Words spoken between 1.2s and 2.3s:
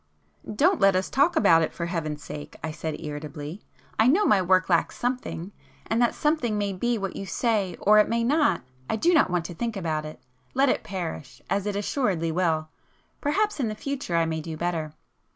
about it for Heaven's